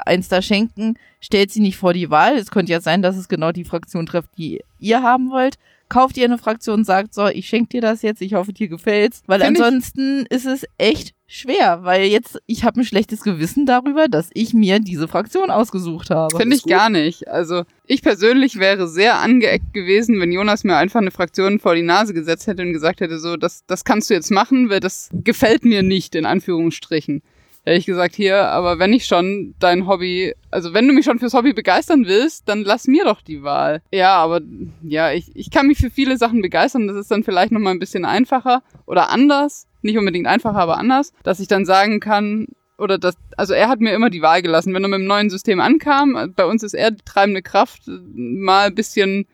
[0.05, 2.35] eins da schenken, stellt sie nicht vor die Wahl.
[2.37, 5.55] Es könnte ja sein, dass es genau die Fraktion trifft, die ihr haben wollt.
[5.89, 9.23] Kauft ihr eine Fraktion, sagt so, ich schenke dir das jetzt, ich hoffe, dir gefällt's.
[9.25, 13.65] Weil Find ich- ansonsten ist es echt schwer, weil jetzt, ich habe ein schlechtes Gewissen
[13.65, 16.37] darüber, dass ich mir diese Fraktion ausgesucht habe.
[16.37, 16.71] Finde ich gut.
[16.71, 17.27] gar nicht.
[17.27, 21.81] Also ich persönlich wäre sehr angeeckt gewesen, wenn Jonas mir einfach eine Fraktion vor die
[21.81, 25.09] Nase gesetzt hätte und gesagt hätte, so, das, das kannst du jetzt machen, weil das
[25.11, 27.23] gefällt mir nicht, in Anführungsstrichen.
[27.65, 31.19] Hätte ich gesagt, hier, aber wenn ich schon dein Hobby, also wenn du mich schon
[31.19, 33.81] fürs Hobby begeistern willst, dann lass mir doch die Wahl.
[33.91, 34.41] Ja, aber
[34.81, 36.87] ja, ich, ich kann mich für viele Sachen begeistern.
[36.87, 39.67] Das ist dann vielleicht nochmal ein bisschen einfacher oder anders.
[39.81, 42.47] Nicht unbedingt einfacher, aber anders, dass ich dann sagen kann,
[42.79, 45.29] oder das, also er hat mir immer die Wahl gelassen, wenn er mit dem neuen
[45.29, 47.83] System ankam, bei uns ist er die treibende Kraft,
[48.15, 49.25] mal ein bisschen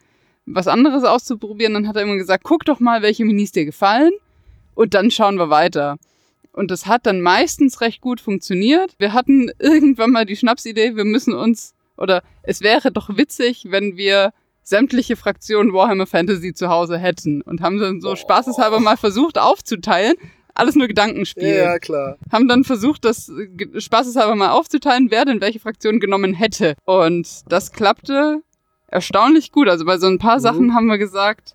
[0.45, 4.11] was anderes auszuprobieren, dann hat er immer gesagt, guck doch mal, welche Minis dir gefallen
[4.73, 5.97] und dann schauen wir weiter.
[6.55, 8.93] Und das hat dann meistens recht gut funktioniert.
[8.97, 13.97] Wir hatten irgendwann mal die Schnapsidee, wir müssen uns, oder es wäre doch witzig, wenn
[13.97, 14.31] wir
[14.63, 20.15] sämtliche Fraktionen Warhammer Fantasy zu Hause hätten und haben dann so spaßeshalber mal versucht aufzuteilen.
[20.53, 22.17] Alles nur Gedankenspiel Ja, klar.
[22.31, 23.29] haben dann versucht, das
[23.77, 26.75] spaßeshalber mal aufzuteilen, wer denn welche Fraktion genommen hätte.
[26.85, 28.41] Und das klappte
[28.87, 29.67] erstaunlich gut.
[29.67, 30.41] Also bei so ein paar Mhm.
[30.41, 31.54] Sachen haben wir gesagt,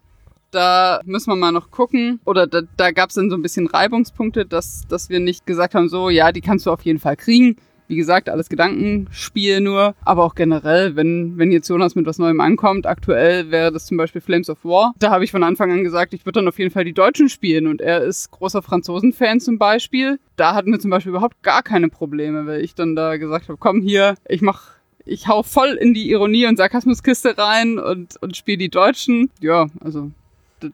[0.51, 2.21] da müssen wir mal noch gucken.
[2.25, 5.75] Oder da, da gab es dann so ein bisschen Reibungspunkte, dass, dass wir nicht gesagt
[5.75, 7.57] haben, so, ja, die kannst du auf jeden Fall kriegen.
[7.89, 9.97] Wie gesagt, alles Gedankenspiel nur.
[10.05, 13.97] Aber auch generell, wenn, wenn jetzt Jonas mit was Neuem ankommt, aktuell wäre das zum
[13.97, 14.95] Beispiel Flames of War.
[15.01, 17.29] Da habe ich von Anfang an gesagt, ich würde dann auf jeden Fall die Deutschen
[17.29, 17.67] spielen.
[17.67, 20.21] Und er ist großer Franzosen-Fan zum Beispiel.
[20.37, 23.59] Da hatten wir zum Beispiel überhaupt gar keine Probleme, weil ich dann da gesagt habe,
[23.59, 28.37] komm hier, ich mach ich hau voll in die Ironie- und Sarkasmuskiste rein und, und
[28.37, 29.31] spiele die Deutschen.
[29.41, 30.13] Ja, also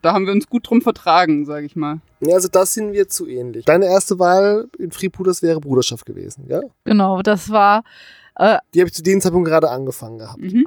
[0.01, 1.99] da, haben wir uns gut drum vertragen, sage ich mal.
[2.19, 3.65] Ja, also das sind wir zu ähnlich.
[3.65, 6.61] Deine erste Wahl in Freebooters wäre Bruderschaft gewesen, ja?
[6.83, 7.83] Genau, das war,
[8.35, 10.41] äh, Die habe ich zu dem Zeitpunkt gerade angefangen gehabt.
[10.41, 10.65] Mhm.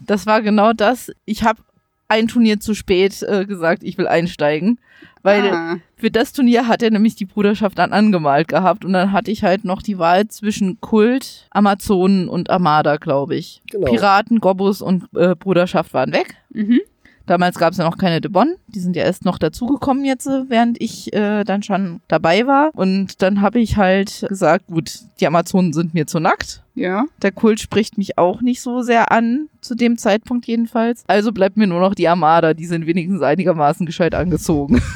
[0.00, 1.10] das war genau das.
[1.24, 1.60] Ich habe
[2.08, 4.78] ein Turnier zu spät äh, gesagt, ich will einsteigen,
[5.22, 9.10] weil ah, für das Turnier hat er nämlich die Bruderschaft dann angemalt gehabt und dann
[9.12, 13.62] hatte ich halt noch die Wahl zwischen Kult, Amazonen und Armada, glaube ich.
[13.70, 13.90] Genau.
[13.90, 16.36] Piraten, Gobbus und äh, Bruderschaft waren weg.
[16.50, 16.80] mhm.
[17.26, 18.56] Damals gab es ja noch keine De Bonn.
[18.66, 22.70] Die sind ja erst noch dazugekommen jetzt, äh, während ich äh, dann schon dabei war.
[22.74, 26.62] Und dann habe ich halt gesagt, gut, die Amazonen sind mir zu nackt.
[26.74, 27.04] Ja.
[27.22, 31.04] Der Kult spricht mich auch nicht so sehr an, zu dem Zeitpunkt jedenfalls.
[31.06, 32.52] Also bleibt mir nur noch die Armada.
[32.52, 34.82] Die sind wenigstens einigermaßen gescheit angezogen.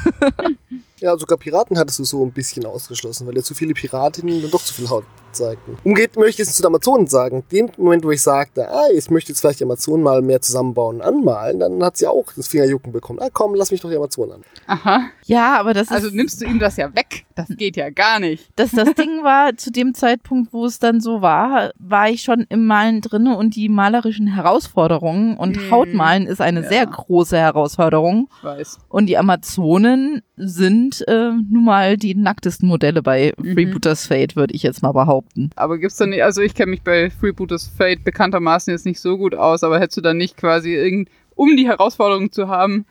[1.01, 4.51] Ja, sogar Piraten hattest du so ein bisschen ausgeschlossen, weil ja zu viele Piratinnen dann
[4.51, 5.77] doch zu viel Haut zeigten.
[5.83, 7.43] Umgeht möchte ich es zu den Amazonen sagen.
[7.51, 10.97] Den Moment, wo ich sagte, ah, ich möchte jetzt vielleicht die Amazonen mal mehr zusammenbauen
[10.97, 13.19] und anmalen, dann hat sie auch das Fingerjucken bekommen.
[13.21, 14.41] Ah, komm, lass mich doch die Amazonen an.
[14.67, 15.01] Aha.
[15.25, 15.91] Ja, aber das ist.
[15.91, 17.25] Also nimmst du ihm das ja weg.
[17.35, 18.49] Das geht ja gar nicht.
[18.55, 22.45] dass das Ding war, zu dem Zeitpunkt, wo es dann so war, war ich schon
[22.49, 26.69] im Malen drinne und die malerischen Herausforderungen und Hm, Hautmalen ist eine ja.
[26.69, 28.29] sehr große Herausforderung.
[28.39, 28.77] Ich weiß.
[28.89, 33.53] Und die Amazonen sind äh, nun mal die nacktesten Modelle bei Mhm.
[33.53, 35.18] Freebooters Fate, würde ich jetzt mal behaupten.
[35.55, 39.17] Aber gibt's da nicht, also ich kenne mich bei Freebooters Fate bekanntermaßen jetzt nicht so
[39.17, 42.85] gut aus, aber hättest du dann nicht quasi irgend, um die Herausforderung zu haben,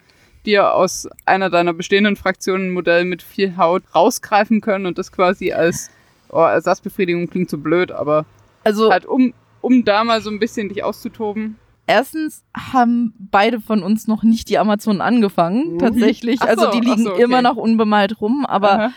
[0.46, 5.12] dir aus einer deiner bestehenden Fraktionen ein Modell mit viel Haut rausgreifen können und das
[5.12, 5.90] quasi als
[6.30, 8.24] oh, Ersatzbefriedigung klingt so blöd, aber
[8.64, 11.56] Also halt um, um da mal so ein bisschen dich auszutoben.
[11.86, 15.78] erstens haben beide von uns noch nicht die Amazonen angefangen, Mhm.
[15.78, 16.38] tatsächlich.
[16.40, 17.22] Ach so, also die liegen so, okay.
[17.22, 18.92] immer noch unbemalt rum, aber Aha.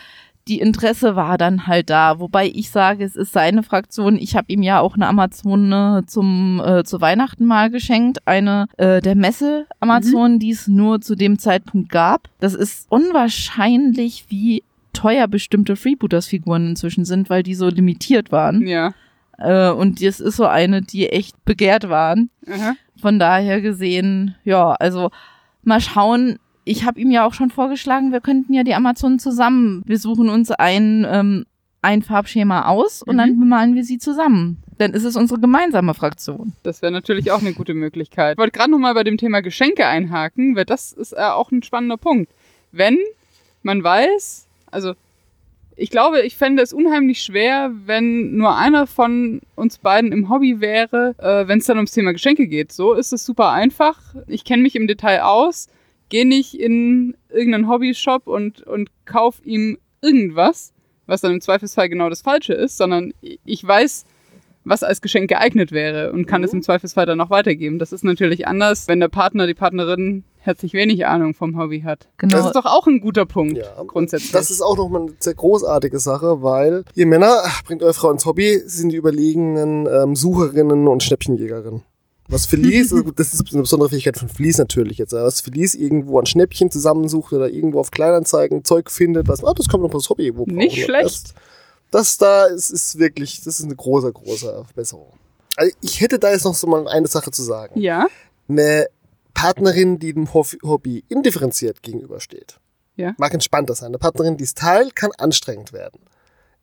[0.48, 2.18] Die Interesse war dann halt da.
[2.18, 4.16] Wobei ich sage, es ist seine Fraktion.
[4.16, 8.26] Ich habe ihm ja auch eine Amazone zum äh, zu Weihnachten mal geschenkt.
[8.26, 12.28] Eine äh, der Messe Amazonen, die es nur zu dem Zeitpunkt gab.
[12.40, 18.66] Das ist unwahrscheinlich, wie teuer bestimmte Freebooters-Figuren inzwischen sind, weil die so limitiert waren.
[18.66, 18.94] Ja.
[19.38, 22.30] Äh, und das ist so eine, die echt begehrt waren.
[22.48, 22.74] Aha.
[23.00, 25.10] Von daher gesehen, ja, also
[25.62, 26.38] mal schauen.
[26.64, 29.82] Ich habe ihm ja auch schon vorgeschlagen, wir könnten ja die Amazonen zusammen.
[29.86, 31.44] Wir suchen uns ein, ähm,
[31.82, 33.18] ein Farbschema aus und Mhm.
[33.18, 34.62] dann bemalen wir sie zusammen.
[34.78, 36.52] Dann ist es unsere gemeinsame Fraktion.
[36.62, 38.34] Das wäre natürlich auch eine gute Möglichkeit.
[38.34, 41.62] Ich wollte gerade nochmal bei dem Thema Geschenke einhaken, weil das ist äh, auch ein
[41.64, 42.30] spannender Punkt.
[42.70, 42.98] Wenn
[43.62, 44.94] man weiß, also
[45.76, 50.60] ich glaube, ich fände es unheimlich schwer, wenn nur einer von uns beiden im Hobby
[50.60, 52.72] wäre, äh, wenn es dann ums Thema Geschenke geht.
[52.72, 53.98] So ist es super einfach.
[54.28, 55.68] Ich kenne mich im Detail aus,
[56.12, 60.74] gehe nicht in irgendeinen Hobbyshop und, und kauf ihm irgendwas,
[61.06, 64.04] was dann im Zweifelsfall genau das Falsche ist, sondern ich weiß,
[64.64, 66.44] was als Geschenk geeignet wäre und kann Mhm.
[66.44, 67.78] es im Zweifelsfall dann auch weitergeben.
[67.78, 72.08] Das ist natürlich anders, wenn der Partner, die Partnerin herzlich wenig Ahnung vom Hobby hat.
[72.18, 72.36] Genau.
[72.36, 74.32] Das ist doch auch ein guter Punkt, Ja, grundsätzlich.
[74.32, 78.26] Das ist auch nochmal eine sehr großartige Sache, weil ihr Männer, bringt eure Frau ins
[78.26, 81.82] Hobby, sie sind die überlegenen ähm, Sucherinnen und Schnäppchenjägerinnen.
[82.28, 85.74] Was Felice, also das ist eine besondere Fähigkeit von Felice natürlich jetzt, aber was Felice
[85.76, 89.90] irgendwo an Schnäppchen zusammensucht oder irgendwo auf Kleinanzeigen Zeug findet, was, ah, das kommt noch
[89.90, 90.56] das Hobby irgendwo brauchen.
[90.56, 91.04] Nicht schlecht.
[91.04, 91.34] Das,
[91.90, 95.12] das da ist, ist wirklich, das ist eine große, große Verbesserung.
[95.56, 97.78] Also ich hätte da jetzt noch so mal eine Sache zu sagen.
[97.80, 98.06] ja,
[98.48, 98.86] Eine
[99.34, 102.58] Partnerin, die dem Hobby indifferenziert gegenübersteht.
[102.96, 103.14] Ja.
[103.18, 103.88] Mag entspannter sein.
[103.88, 106.00] Eine Partnerin, die es teilt, kann anstrengend werden.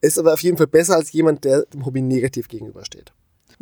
[0.01, 3.11] Ist aber auf jeden Fall besser als jemand, der dem Hobby negativ gegenübersteht.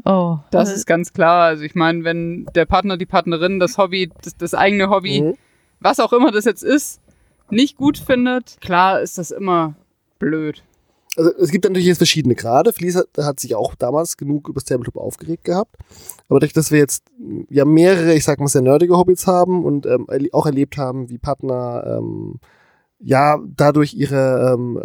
[0.06, 1.46] Oh, das ist ganz klar.
[1.46, 5.34] Also ich meine, wenn der Partner, die Partnerin das Hobby, das, das eigene Hobby, Mhm.
[5.80, 7.02] was auch immer das jetzt ist,
[7.50, 9.76] nicht gut findet, klar ist das immer
[10.20, 10.64] blöd.
[11.16, 12.74] Also es gibt natürlich jetzt verschiedene Grade.
[12.74, 15.76] Felice hat, hat sich auch damals genug über das Tabletop aufgeregt gehabt.
[16.30, 17.04] Aber dadurch, dass wir jetzt
[17.50, 21.18] ja mehrere, ich sag mal, sehr nerdige Hobbys haben und ähm, auch erlebt haben, wie
[21.18, 22.40] Partner ähm,
[23.00, 24.82] ja dadurch ihre ähm,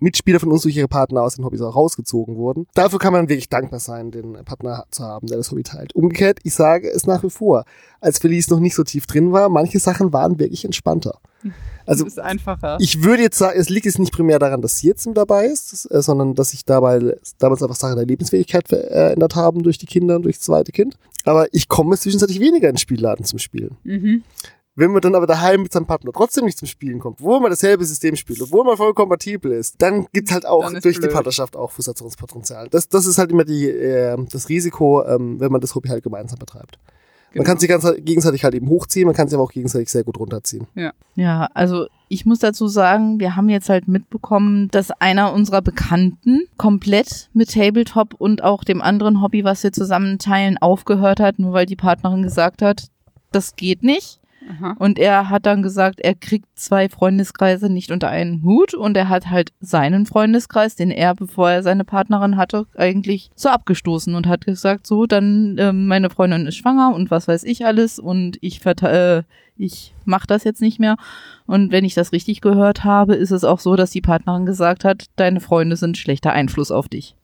[0.00, 2.66] Mitspieler von uns durch ihre Partner aus den Hobbys auch rausgezogen wurden.
[2.74, 5.94] Dafür kann man wirklich dankbar sein, den Partner zu haben, der das Hobby teilt.
[5.94, 7.64] Umgekehrt, ich sage es nach wie vor,
[8.00, 11.18] als Felice noch nicht so tief drin war, manche Sachen waren wirklich entspannter.
[11.84, 12.76] Also das ist einfacher.
[12.78, 15.46] ich würde jetzt sagen, es liegt jetzt nicht primär daran, dass sie jetzt mit dabei
[15.46, 19.86] ist, äh, sondern dass sich dabei damals einfach Sachen der Lebensfähigkeit verändert haben durch die
[19.86, 20.96] Kinder und durch das zweite Kind.
[21.24, 23.78] Aber ich komme zwischenzeitlich weniger in den Spielladen zum Spielen.
[23.82, 24.22] mhm.
[24.74, 27.50] Wenn man dann aber daheim mit seinem Partner trotzdem nicht zum Spielen kommt, obwohl man
[27.50, 31.04] dasselbe System spielt, obwohl man voll kompatibel ist, dann gibt's halt auch durch blöd.
[31.04, 32.68] die Partnerschaft auch Frustrationspotenzial.
[32.70, 36.02] Das, das ist halt immer die, äh, das Risiko, ähm, wenn man das Hobby halt
[36.02, 36.78] gemeinsam betreibt.
[37.34, 37.46] Man Genau.
[37.46, 40.18] kann sich ganz, gegenseitig halt eben hochziehen, man kann sich aber auch gegenseitig sehr gut
[40.18, 40.66] runterziehen.
[41.14, 46.42] Ja, also ich muss dazu sagen, wir haben jetzt halt mitbekommen, dass einer unserer Bekannten
[46.58, 51.54] komplett mit Tabletop und auch dem anderen Hobby, was wir zusammen teilen, aufgehört hat, nur
[51.54, 52.88] weil die Partnerin gesagt hat,
[53.32, 54.20] das geht nicht.
[54.50, 54.74] Aha.
[54.78, 59.08] Und er hat dann gesagt, er kriegt zwei Freundeskreise nicht unter einen Hut und er
[59.08, 64.26] hat halt seinen Freundeskreis, den er, bevor er seine Partnerin hatte, eigentlich so abgestoßen und
[64.26, 68.38] hat gesagt, so, dann ähm, meine Freundin ist schwanger und was weiß ich alles und
[68.40, 70.96] ich verte äh, ich mach das jetzt nicht mehr.
[71.46, 74.84] Und wenn ich das richtig gehört habe, ist es auch so, dass die Partnerin gesagt
[74.84, 77.14] hat, deine Freunde sind schlechter Einfluss auf dich.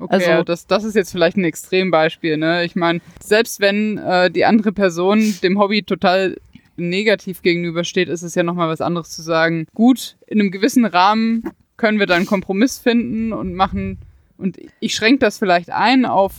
[0.00, 2.64] Okay, Also- das, das ist jetzt vielleicht ein Extrembeispiel, ne?
[2.64, 6.36] Ich meine, selbst wenn äh, die andere Person dem Hobby total
[6.76, 9.66] negativ gegenübersteht, ist es ja nochmal was anderes zu sagen.
[9.74, 11.44] Gut, in einem gewissen Rahmen
[11.76, 13.98] können wir dann einen Kompromiss finden und machen,
[14.36, 16.32] und ich schränke das vielleicht ein auf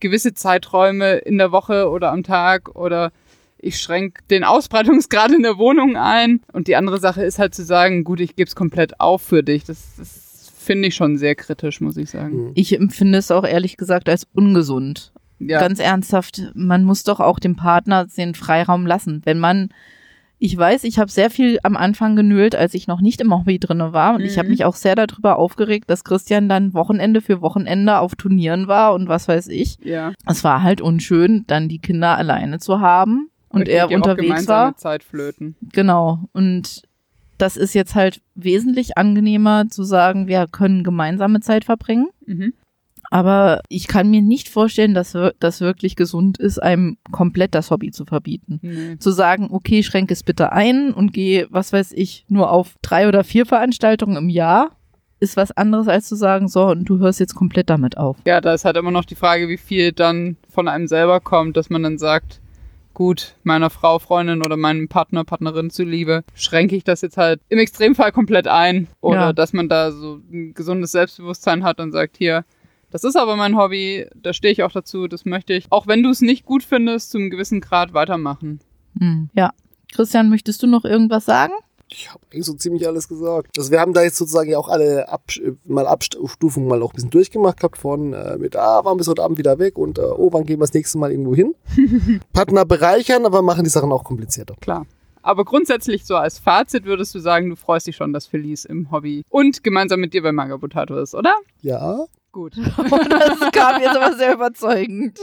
[0.00, 3.12] gewisse Zeiträume in der Woche oder am Tag oder
[3.58, 6.42] ich schränke den Ausbreitungsgrad in der Wohnung ein.
[6.52, 9.42] Und die andere Sache ist halt zu sagen, gut, ich gebe es komplett auf für
[9.42, 9.64] dich.
[9.64, 12.48] Das, das finde ich schon sehr kritisch, muss ich sagen.
[12.48, 12.52] Mhm.
[12.54, 15.12] Ich empfinde es auch ehrlich gesagt als ungesund.
[15.48, 19.22] Ja, Ganz ernsthaft, man muss doch auch dem Partner den Freiraum lassen.
[19.24, 19.68] Wenn man,
[20.38, 23.58] ich weiß, ich habe sehr viel am Anfang genölt, als ich noch nicht im Hobby
[23.58, 24.14] drinne war.
[24.14, 24.52] Und ich habe Mhm.
[24.52, 29.08] mich auch sehr darüber aufgeregt, dass Christian dann Wochenende für Wochenende auf Turnieren war und
[29.08, 29.78] was weiß ich.
[29.82, 30.12] ja.
[30.26, 34.76] Es war halt unschön, dann die Kinder alleine zu haben und er unterwegs war.
[34.76, 35.54] Zeit flöten.
[35.72, 36.20] Genau.
[36.32, 36.82] Und
[37.38, 42.06] das ist jetzt halt wesentlich angenehmer zu sagen, wir können gemeinsame Zeit verbringen.
[42.26, 42.52] Mhm.
[43.14, 47.92] Aber ich kann mir nicht vorstellen, dass das wirklich gesund ist, einem komplett das Hobby
[47.92, 48.58] zu verbieten.
[48.60, 48.98] Nee.
[48.98, 53.06] Zu sagen, okay, schränk es bitte ein und geh, was weiß ich, nur auf drei
[53.06, 54.72] oder vier Veranstaltungen im Jahr,
[55.20, 58.16] ist was anderes als zu sagen, so, und du hörst jetzt komplett damit auf.
[58.26, 61.56] Ja, da ist halt immer noch die Frage, wie viel dann von einem selber kommt,
[61.56, 62.40] dass man dann sagt,
[62.94, 67.60] gut, meiner Frau, Freundin oder meinem Partner, Partnerin zuliebe, schränke ich das jetzt halt im
[67.60, 68.88] Extremfall komplett ein.
[69.00, 69.32] Oder Ja.
[69.32, 72.44] dass man da so ein gesundes Selbstbewusstsein hat und sagt, hier,
[72.94, 76.04] das ist aber mein Hobby, da stehe ich auch dazu, das möchte ich, auch wenn
[76.04, 78.60] du es nicht gut findest, zu einem gewissen Grad weitermachen.
[78.96, 79.30] Hm.
[79.34, 79.50] Ja.
[79.92, 81.54] Christian, möchtest du noch irgendwas sagen?
[81.88, 83.58] Ich habe eigentlich so ziemlich alles gesagt.
[83.58, 86.94] Also wir haben da jetzt sozusagen ja auch alle Abs mal Abstufungen mal auch ein
[86.94, 90.02] bisschen durchgemacht gehabt von äh, mit, ah, waren bis heute Abend wieder weg und äh,
[90.02, 91.56] oh, wann gehen wir das nächste Mal irgendwo hin?
[92.32, 94.54] Partner bereichern, aber machen die Sachen auch komplizierter.
[94.60, 94.86] Klar.
[95.20, 98.92] Aber grundsätzlich so als Fazit würdest du sagen, du freust dich schon, dass Felice im
[98.92, 101.34] Hobby und gemeinsam mit dir bei Magabotato ist, oder?
[101.60, 102.56] Ja, Gut.
[102.58, 105.20] das kam jetzt aber sehr überzeugend.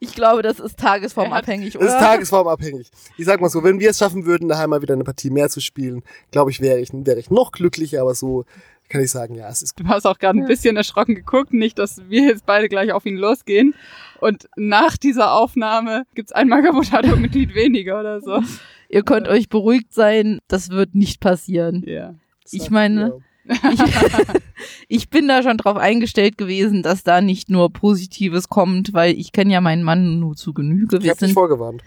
[0.00, 1.98] Ich glaube, das ist tagesformabhängig, das ist oder?
[1.98, 2.90] tagesformabhängig.
[3.18, 5.50] Ich sag mal so, wenn wir es schaffen würden, daheim mal wieder eine Partie mehr
[5.50, 8.46] zu spielen, glaube ich, wäre ich, wäre ich noch glücklicher, aber so
[8.88, 11.78] kann ich sagen, ja, es ist Du hast auch gerade ein bisschen erschrocken geguckt, nicht,
[11.78, 13.74] dass wir jetzt beide gleich auf ihn losgehen.
[14.18, 18.40] Und nach dieser Aufnahme gibt's ein Magabotato-Mitglied weniger oder so.
[18.88, 21.84] Ihr könnt euch beruhigt sein, das wird nicht passieren.
[21.86, 22.14] Ja.
[22.50, 23.80] Ich meine, ich,
[24.88, 29.32] ich bin da schon drauf eingestellt gewesen, dass da nicht nur Positives kommt, weil ich
[29.32, 30.98] kenne ja meinen Mann nur zu Genüge.
[30.98, 31.82] Ich Wir habe dich sind, vorgewarnt.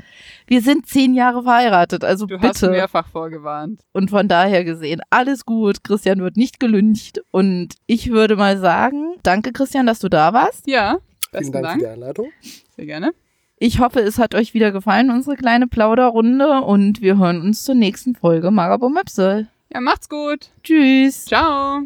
[0.48, 2.72] wir sind zehn Jahre verheiratet, also Du hast bitte.
[2.72, 3.82] mehrfach vorgewarnt.
[3.94, 5.84] Und von daher gesehen, alles gut.
[5.84, 7.22] Christian wird nicht gelüncht.
[7.32, 10.68] Und ich würde mal sagen, danke Christian, dass du da warst.
[10.68, 10.98] Ja.
[11.32, 11.74] Vielen Dank, Dank.
[11.76, 12.28] für die Einleitung.
[12.76, 13.12] Sehr gerne.
[13.64, 16.62] Ich hoffe, es hat euch wieder gefallen, unsere kleine Plauderrunde.
[16.62, 19.48] Und wir hören uns zur nächsten Folge Magabo Möpsel.
[19.74, 20.50] Ja, macht's gut.
[20.64, 21.26] Tschüss.
[21.26, 21.82] Ciao.